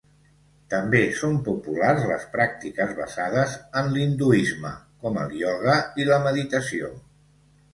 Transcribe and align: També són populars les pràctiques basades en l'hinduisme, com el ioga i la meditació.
També 0.73 1.01
són 1.17 1.35
populars 1.47 2.07
les 2.11 2.25
pràctiques 2.37 2.95
basades 3.01 3.53
en 3.83 3.93
l'hinduisme, 3.99 4.73
com 5.05 5.21
el 5.27 5.37
ioga 5.43 5.77
i 6.05 6.09
la 6.13 6.19
meditació. 6.25 6.91